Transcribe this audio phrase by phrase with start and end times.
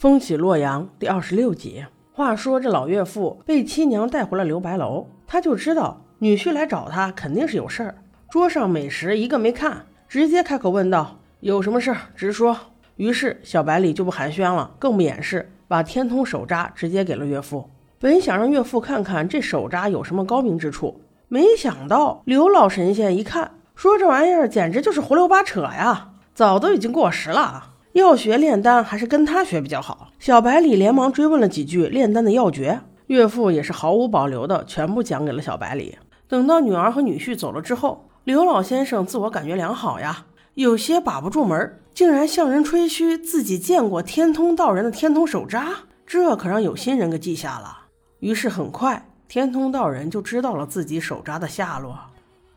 [0.00, 1.84] 风起洛阳第二十六集。
[2.10, 7.96] 话说这老岳父被七娘带回了留白楼，他就知道女婿来找他肯定是有事儿。
[8.30, 12.56] 桌上美食一个没看，直接开口问道：“有什么事儿直说。”
[12.96, 17.68] 于是小白里就不寒暄了，更不掩饰，把天通手札直接给了岳父。
[17.98, 27.69] 本想让岳父看看这手札有什么高明之处，没想到刘老神仙一看，说这玩意儿简直就是胡溜八扯呀，早都已经过时了。
[27.92, 30.10] 要学炼丹，还是跟他学比较好。
[30.20, 35.98] 小白里连忙追问了几句炼丹的要诀，岳父也是毫无保留的全部讲给了小白里。
[36.28, 45.66] 等到女儿和女婿走了之后，刘老先生自我感觉良好呀，有些把不住门，竟然向人吹嘘自己见过天通道人的天通手札，
[46.06, 47.76] 这可让有心人给记下了。
[48.20, 51.98] 于是很快，天通道人就知道了自己手札的下落。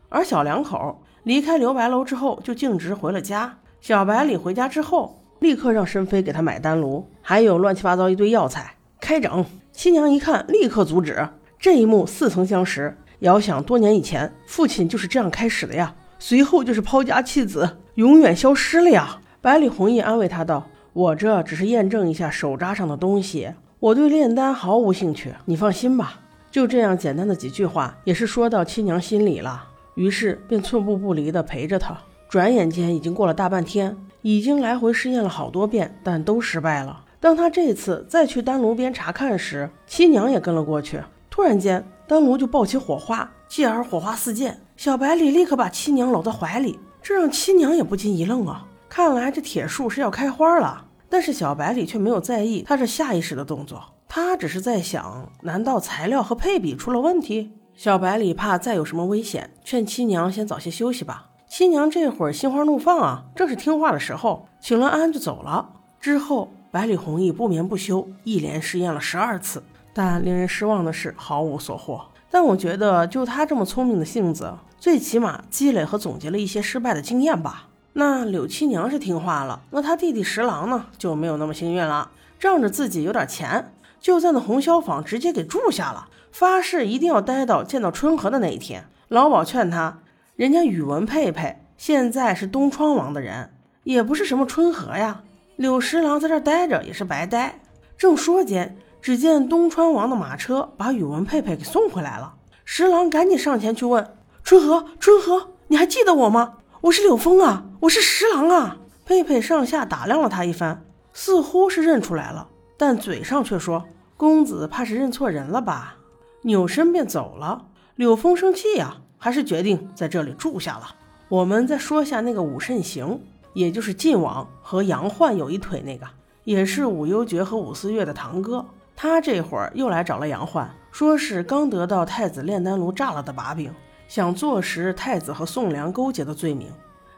[0.08, 3.58] 而小两口离开留白楼之后，就径直回了家。
[3.80, 5.18] 小白里回家之后。
[5.44, 9.44] 立刻让申妃给他买丹炉，还有乱七八糟一堆药材，开整。
[9.72, 11.28] 七娘一看，立刻阻止。
[11.58, 15.94] 这一幕似曾相识，遥想多年以前，父亲就是这样开始的呀。
[16.18, 19.20] 随后就是抛家弃子，永远消失了呀。
[19.42, 29.62] 百里弘毅安慰他道：“我这只是验证一下手札上的东西，我对炼丹毫无兴趣，你放心吧。”就这样简单的几句话，也是说到七娘心里了，
[29.94, 31.94] 于是便寸步不离地陪着她。
[32.30, 33.94] 转眼间已经过了大半天。
[34.24, 37.04] 已经来回试验了好多遍，但都失败了。
[37.20, 40.98] 当他这次再去丹炉边查看时，七娘也跟了过去。
[41.28, 44.58] 突然间，丹炉就爆起火花，继而火花四溅。
[44.78, 48.66] 小白里立刻把七娘搂在怀里，这让七娘也不禁一愣啊！
[48.88, 50.86] 看来这铁树是要开花了。
[51.10, 57.52] 但是小白里却没有在意他这下意识的动作，他只是在想：难道材料和配比出了问题？
[57.74, 61.26] 小白里怕再有什么危险，劝七娘先早些休息吧。
[61.56, 65.70] 七娘这会儿心花怒放啊，正是听话的时候，请了安就走了。
[66.00, 72.06] 之后，百里弘毅不眠不休，一连试验了十二次，但令人失望的是毫无所获。
[72.28, 77.68] 但我觉得，就他这么聪明的性子，最起码积累和总结了一些失败的经验吧。
[77.92, 82.10] 那柳七娘是听话了，那他弟弟十郎呢就没有那么幸运了。
[82.40, 88.88] 仗着自己有点钱，就在那红消坊直接给住下了，发誓一定要待到见到春和的那一天。
[89.06, 89.98] 老鸨劝他。
[90.36, 95.22] 人家宇文佩佩现在是东窗王的人，也不是什么春和呀。
[95.54, 97.60] 柳十郎在这待着也是白待。
[97.96, 102.34] 正说间，只见东川王的马车把宇文佩佩给送回来了。
[102.64, 104.04] 十郎赶紧上前去问
[104.42, 106.54] ：“春和，春和，你还记得我吗？
[106.80, 113.84] 我是柳峰啊，我是十郎啊。”佩佩上下打量了他一番，似乎是认出来了，但嘴上却说
[114.16, 115.94] ：“公子怕是认错人了吧？”
[116.42, 117.66] 扭身便走了。
[117.94, 118.96] 柳峰生气呀。
[119.24, 120.94] 还是决定在这里住下了。
[121.30, 123.18] 我们再说下那个武慎行，
[123.54, 126.06] 也就是晋王和杨焕有一腿那个，
[126.44, 128.62] 也是武幽爵和武思月的堂哥。
[128.94, 133.72] 他这会儿又来找了杨焕，说是刚得到太子炼丹炉炸了的把柄，
[134.08, 136.68] 想坐实太子和宋良勾结的罪名。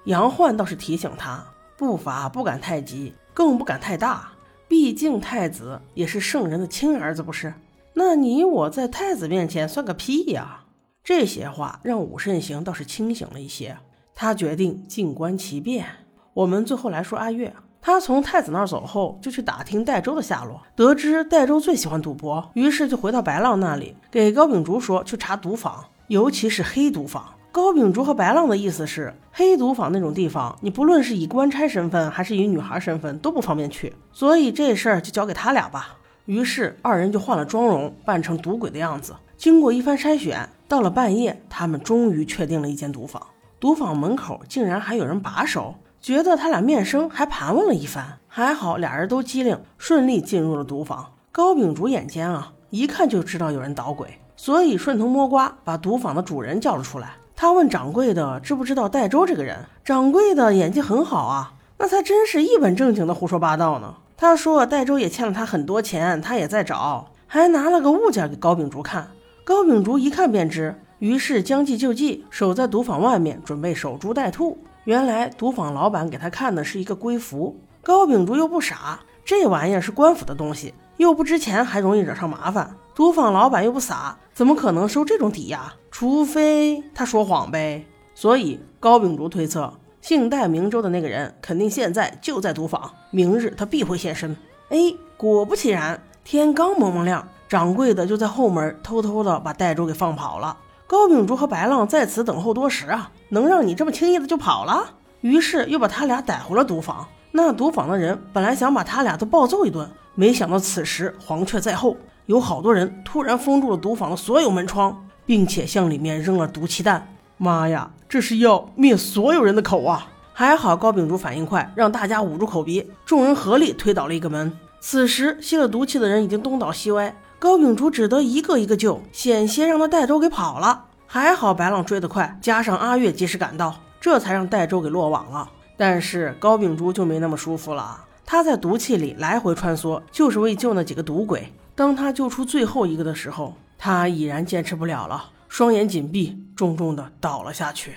[0.05, 1.45] 杨焕倒是提醒他，
[1.77, 4.29] 步伐不敢太急，更不敢太大，
[4.69, 7.53] 毕竟太子也是圣人的亲儿子，不是？
[7.95, 10.61] 那你我在太子面前算个屁呀！
[11.07, 13.77] 这些话让武慎行倒是清醒了一些，
[14.13, 15.87] 他决定静观其变。
[16.35, 27.25] 我们最后来说阿月，他从太子那儿走后，就去打听戴州的下落，得知戴州最喜欢赌博，于是就回到白浪那里，给高秉烛说去查赌坊，尤其是黑赌坊。
[27.53, 35.97] 高秉烛和白浪的意思是，黑赌坊那种地方，你不论是以官差身份还是以女孩身份都不方便去，所以这事儿就交给他俩吧。
[36.25, 39.15] 于是二人就换了妆容，扮成赌鬼的样子。
[39.37, 43.23] 经过一番筛选，到了半夜，他们终于确定了一间赌坊。
[43.61, 48.19] 赌坊门口竟然还有人把守，觉得他俩面生，还盘问了一番。
[48.29, 51.13] 还好俩人都机灵，顺利进入了赌坊。
[51.33, 57.13] 高秉烛眼尖啊，一看就知道有人捣鬼，所以顺藤摸瓜把赌坊的主人叫了出来。
[57.35, 59.59] 他问掌柜的知不知道戴州这个人。
[59.85, 63.95] 掌柜的演技很好啊，那才真是一本正经的胡说八道呢。
[64.17, 69.09] 他说戴州也欠了他很多钱，他也在找，还拿了个物件给高秉烛看。
[69.47, 74.59] 高秉烛一看便知，于是将计就计，守在赌坊外面，准备守株待兔。
[74.83, 82.75] 原来赌坊老板给他看的是一个龟符，高秉烛又不傻，这玩意儿是官府的东西，又不值钱，还容易惹上麻烦。
[82.93, 85.73] 赌坊老板又不傻，怎么可能收这种抵押？
[85.93, 87.87] 除非他说谎呗。
[88.17, 94.37] 所以高秉烛推测，姓戴明州的那个人肯定现在就在赌坊，明日他必会现身。
[94.71, 97.29] 哎，果不其然，天刚蒙蒙亮。
[97.49, 100.57] 掌柜的就在后门偷偷的把袋主给放跑了。
[100.87, 104.95] 高秉烛和白浪在此等候多时啊，能让你这么轻易的就跑了？
[105.21, 107.07] 于是又把他俩逮回了赌坊。
[107.33, 111.97] 那赌坊的人本来想把他俩都暴揍一顿，没想到此时黄雀在后，
[112.27, 117.09] 有好多人突然封住了赌坊的所有门窗，并且向里面扔了毒气弹。
[117.37, 120.07] 妈呀，这是要灭所有人的口啊！
[120.33, 124.53] 还好高秉烛反应快，让大家捂住口鼻，众人合力推倒了一个门。
[124.81, 130.87] 此时吸了毒气的人已经东倒西歪，高秉烛只得一个一个救，险些让他戴周给跑了。
[131.07, 135.49] 还好白浪追得快，加上阿月及时赶到，这才让戴周给落网了。
[135.77, 141.53] 但是高秉烛就没那么舒服了，他在毒气里来回穿梭，就是为救那几个赌鬼。
[141.75, 147.97] 当他救出最后一个的时候，他已然坚持不了了，双眼紧闭，重重的倒了下去。